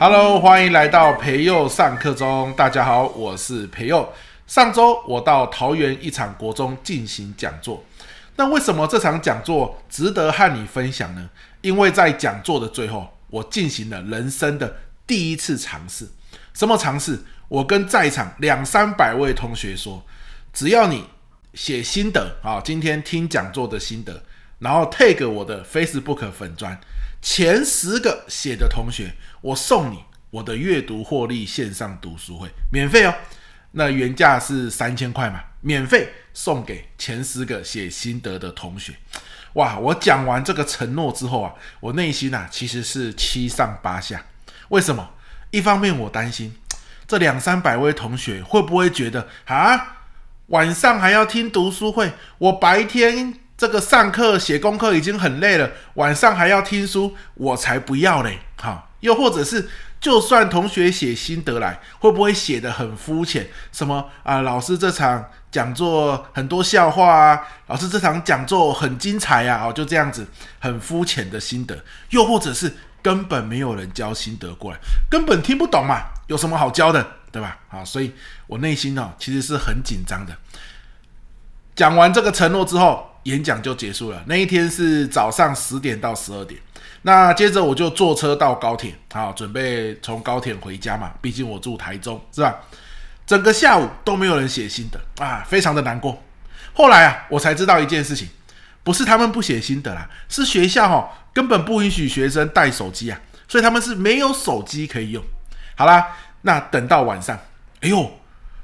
[0.00, 2.54] Hello，欢迎来到培佑上课中。
[2.56, 4.08] 大家好，我是培佑。
[4.46, 7.82] 上周我到桃园一场国中进行讲座。
[8.36, 11.28] 那为什么这场讲座值得和你分享呢？
[11.62, 16.06] 因为在讲座的最后，我进行了人生的第一次尝试。
[16.54, 17.18] 什么尝试？
[17.48, 20.00] 我跟在场两三百位同学说，
[20.52, 21.06] 只要你
[21.54, 24.22] 写心得啊，今天听讲座的心得，
[24.60, 26.80] 然后 take 我的 Facebook 粉专。
[27.20, 33.14] 前十个写的同学，我送你我的阅读获利线上读书会，免费哦。
[33.72, 38.94] 那原价是三千块嘛，免费送给前十个写心得的同学。
[39.54, 39.78] 哇！
[39.78, 44.24] 我讲完这个承诺之后啊，我内心啊其实是七上八下。
[44.68, 45.10] 为什么？
[45.50, 46.54] 一方面我担心
[47.06, 49.98] 这两三百位同学会不会觉得啊，
[50.46, 53.40] 晚上还要听读书会，我白天。
[53.58, 58.38] 这个上课写功课已经很累了，晚上还要听书，我才不要嘞！
[58.54, 59.68] 好，又或者是，
[60.00, 63.48] 就算同学写心得来，会不会写得很肤浅？
[63.72, 64.42] 什么啊？
[64.42, 69.64] 老师这场讲座很多笑话啊，老师这场讲座很精彩啊！
[69.66, 70.24] 哦，就这样子，
[70.60, 74.78] 很肤浅的心得，又或者是根本没有人教心得过来，
[75.10, 77.58] 根本听不懂嘛，有什么好教的，对吧？
[77.70, 78.12] 啊，所以
[78.46, 80.32] 我内心哦，其实是很紧张的。
[81.74, 83.07] 讲完这个承诺之后。
[83.24, 84.22] 演讲就结束了。
[84.26, 86.60] 那一天是早上十点到十二点，
[87.02, 91.12] 那接着我就坐车到高铁，好，准备从高铁回家嘛。
[91.20, 92.54] 毕竟我住台中，是吧？
[93.26, 96.22] 整个下午都没有人写心得啊，非常的难过。
[96.72, 98.28] 后来啊，我才知道一件事情，
[98.82, 105.22] 不是他们不写心得啦，是学校哈根本不允许学生带手机啊，所以他们是没有手机可以用。
[105.76, 107.38] 好啦，那等到晚上，
[107.80, 108.12] 哎呦。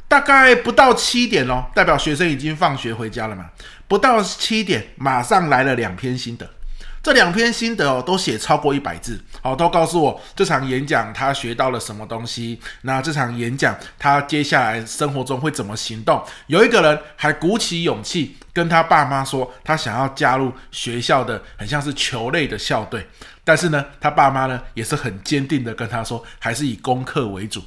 [0.07, 3.47] 大概不到七点哦，代表学生已经放学回家了嘛。
[3.87, 6.49] 不到七点，马上来了两篇心得。
[7.03, 12.59] 这两篇心得哦，都写超过一百字，好，都告诉我这场演讲他学到了什么东西。
[12.81, 16.25] 那这场演讲他接下来生活中会怎么行动？
[16.47, 23.07] 有一个人还鼓起勇气跟他爸妈说，他想要加入学校的很像是球类的校队。
[23.45, 27.63] 但是呢，他爸妈呢也是很坚定的跟他说，还是以功课为主。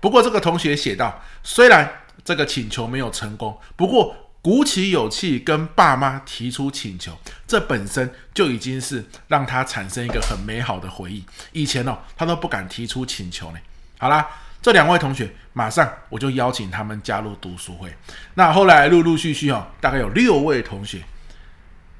[0.00, 1.90] 不过这个同学写道，虽然
[2.24, 4.14] 这个请求没有成功，不过
[4.46, 7.18] 鼓起勇气跟爸妈提出请求，
[7.48, 11.24] 这本身就已经是让他产生一个很美好的回忆。
[11.50, 13.58] 以前哦，他都不敢提出请求呢。
[13.98, 14.24] 好啦，
[14.62, 17.92] 这两位同学马上我就邀请他们加入读书会。
[18.34, 21.02] 那后来陆陆续续哦，大概有六位同学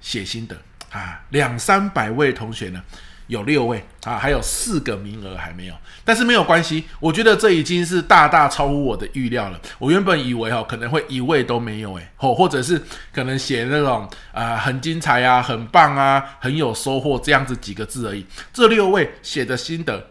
[0.00, 0.56] 写心得
[0.92, 2.80] 啊，两三百位同学呢。
[3.28, 9.60] 有六位啊，还有四个名额还没有，但是没有关系，我觉得这已经是大大超乎我的预料了。
[9.78, 12.80] 我原本以为哦，可能会一位都没有诶，或或者是
[13.12, 18.24] 可能写那种啊、很精彩啊、很棒啊、很有收获这样子几个字而已。
[18.52, 20.10] 这六位写的心得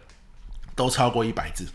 [0.75, 1.65] 都超过一百字，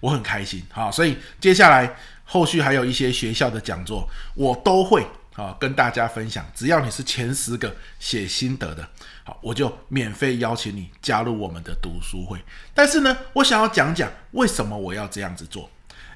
[0.00, 0.90] 我很开心哈。
[0.90, 5.04] 所以接下来后续还有一些学校的讲座，我都会。
[5.36, 8.88] 好，跟大家分享，只要你是前十个写心得的，
[9.24, 12.38] 好，我就免费邀请你加入我们的读书会。
[12.72, 15.68] 但是呢，我想要讲讲为什么我要这样子做，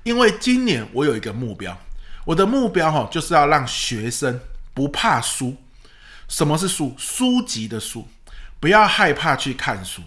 [0.04, 1.76] 因为今年我有一个目标，
[2.24, 4.40] 我的目标哈，就是要让学生
[4.72, 5.56] 不怕书。
[6.28, 6.94] 什么是书？
[6.96, 8.06] 书籍的书，
[8.60, 10.00] 不要害怕去看书。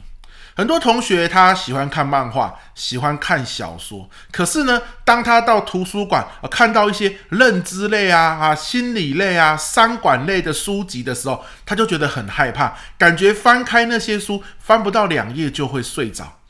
[0.56, 16.41] 很多同学他喜欢看漫画，喜欢看小说，可是呢，当他到图书馆啊看到一些认知类啊、啊心理类啊、商管类的书籍的时候，他就觉得很害怕，感觉翻开那些书翻不到两页就会睡着。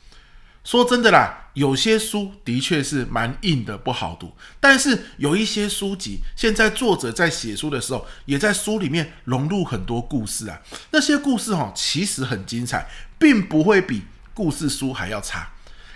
[0.64, 4.32] 说真的啦，有些书的确是蛮硬的，不好读。
[4.60, 10.60] 但是有一些书籍，现在作者在写书的时候，也在书里面融入很多故事啊。
[10.92, 14.02] 那些故事哈，其实很精彩，并不会比
[14.34, 15.50] 故事书还要差。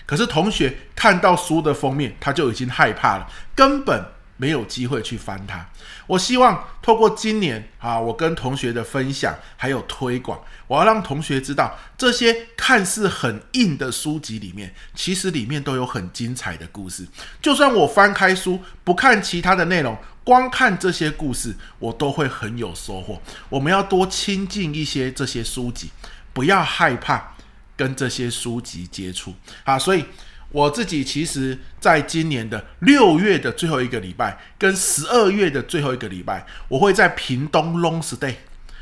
[0.04, 4.15] 可是同学看到书的封面，他就已经害怕了，根本。
[4.36, 5.68] 没有机会去翻它。
[6.06, 17.06] 我希望透过今年啊，我跟同学的分享还有推广，我要让同学知道，这些看似很硬的书籍里面，其实里面都有很精彩的故事。
[17.40, 23.20] 就算我翻开书，不看其他的内容，光看这些故事，我都会很有收获。
[23.48, 25.90] 我们要多亲近一些这些书籍，
[26.32, 27.34] 不要害怕
[27.76, 29.34] 跟这些书籍接触
[29.64, 29.78] 啊。
[29.78, 30.04] 所以。
[30.52, 38.34] 我自己其实，在今年的六月的最后一个礼拜，跟十二月的最后一个礼拜，我会在屏东 long stay。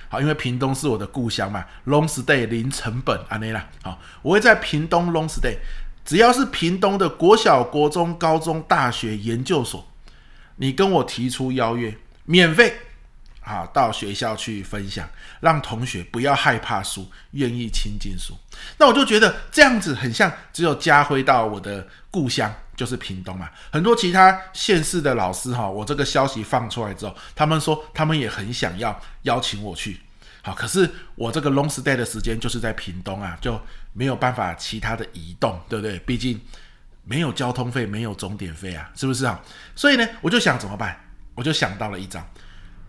[0.09, 3.69] 好，因为屏东是我的故乡嘛，long stay 零成本，安内啦。
[3.83, 5.57] 好，我会在屏东 long stay，
[6.05, 9.91] 只要是屏东的国小、国中、高中、大学、研究所，
[10.57, 11.97] 你跟我提出邀约，
[12.27, 12.75] 免费
[13.45, 15.09] 啊，到学校去分享，
[15.41, 18.35] 让同学不要害怕书，愿意亲近书。
[18.79, 23.51] 那我就觉得这样子很像，只有家辉到我的故乡，就是屏东嘛。
[23.71, 30.01] 很多其他县市的老师哈，我这个消息放出来之后，他们说他们也很想要邀请我去。
[30.43, 33.61] 好，可是我这个 long stay 的时间就是在屏东啊，就
[33.93, 35.99] 没有办法其他的移动，对不对？
[36.01, 36.41] 毕竟
[37.05, 39.39] 没有交通费，没有终点费啊，是不是啊？
[39.77, 40.99] 所以呢，我就想怎么办？
[41.35, 42.27] 我就想到了一招。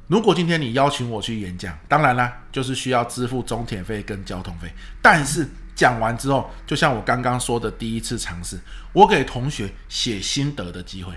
[0.08, 4.72] 如果今天你邀请我去演讲，当然啦，就是需要支付中铁费跟交通费。
[5.02, 8.60] 但是讲完之后，就像我刚刚说的第一次尝试，
[8.94, 11.12] 我给同学写心得的机会。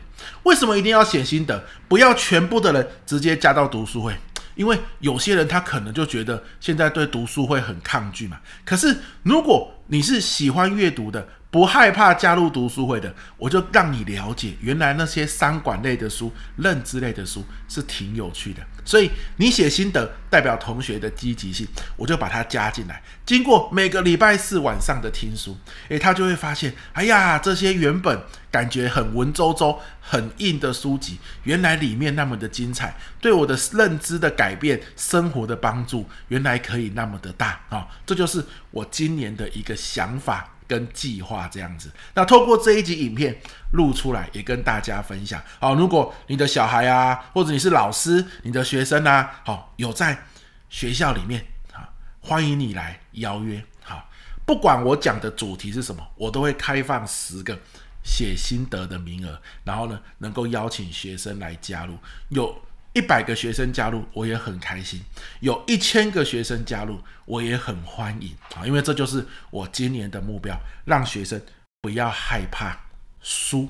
[0.45, 1.63] 为什么一定要写心得？
[1.87, 4.17] 不要全部的人直接加到读书会，
[4.55, 8.41] 因为有些人他可能就觉得现在对读书会很抗拒嘛。
[8.65, 18.63] 可是如果你是喜欢阅读的，不害怕加入读书会的，我就让你了解，原来那些商管类的书、认知类的书是挺有趣的。
[18.85, 23.03] 所以你写心得代表同学的积极性，我就把它加进来。
[23.27, 25.57] 经过每个礼拜四晚上的听书，
[25.89, 28.19] 诶，他就会发现，哎呀，这些原本
[28.51, 37.87] 感觉很文绉绉、很硬的书籍，原来里面那么的精彩，对我的认知的改变、生活的帮助，原来可以那么的大啊！
[38.07, 40.51] 这就是我今年的一个想法。
[40.69, 43.35] 跟计划这样子，那透过这一集影片
[43.73, 45.43] 录出来，也跟大家分享。
[45.59, 50.27] 好，如果你的小孩啊，或者你是老师，你的学生啊，好，有在
[50.69, 51.43] 学校里面，
[51.73, 51.83] 好，
[52.21, 53.65] 欢迎你来邀约。
[53.83, 54.11] 好，
[54.45, 57.59] 不管我讲的主题是什么，我都会开放十个
[58.05, 61.97] 写心得的名额，然后呢，能够邀请学生来加入。
[62.29, 62.55] 有。
[62.99, 64.99] 一百个学生加入，我也很开心；
[65.39, 68.67] 有一千个学生加入，我也很欢迎啊！
[68.67, 71.41] 因为这就是我今年的目标，让学生
[71.81, 72.77] 不要害怕
[73.21, 73.69] 书，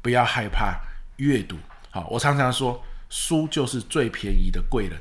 [0.00, 0.78] 不要害怕
[1.16, 1.56] 阅读。
[1.90, 2.80] 好，我常常说，
[3.10, 4.96] 书就是最便宜的贵人。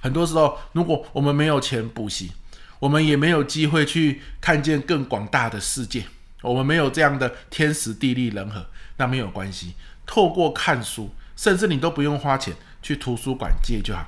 [0.00, 2.32] 很多时候，如果我们没有钱补习，
[2.80, 6.06] 我们也没有机会去看见更广大的世界，
[6.42, 8.66] 我们没有这样的天时地利人和，
[8.96, 9.74] 那没有关系。
[10.04, 11.14] 透过看书。
[11.38, 12.52] 甚至你都不用花钱
[12.82, 14.04] 去图书馆借就好，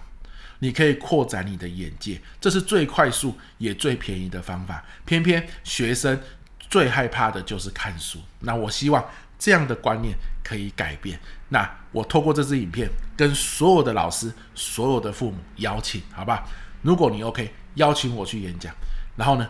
[0.58, 4.84] 你可以扩展你的眼界，这是最快速也最便宜的方法。
[5.04, 6.20] 偏偏学生
[6.58, 10.12] 最害怕的就是看书，那我希望这样的观念
[10.42, 11.20] 可以改变。
[11.50, 16.44] 那我透过这支影片跟所有的老师、所有的父母邀请，好吧？
[16.82, 18.74] 如果你 OK，邀请我去演讲，
[19.14, 19.48] 然后呢，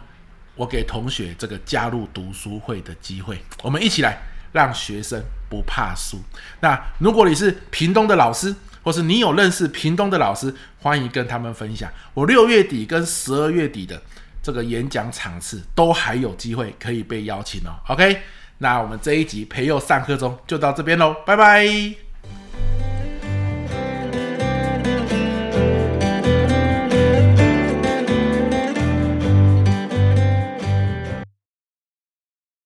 [0.54, 4.20] 我给同学这个加入读书会的机会，我们一起来
[4.52, 5.24] 让学生。
[5.50, 6.18] 不怕输。
[6.60, 11.90] 那如果你是屏东的老师，或是你有认识屏东的老师，欢迎跟他们分享。
[12.14, 14.00] 我六月底跟十二月底的
[14.42, 17.76] 这个演讲场次都还有机会可以被邀请哦。
[17.88, 18.22] OK，
[18.58, 22.09] 那我们这一集培佑上课中就到这边喽，拜拜。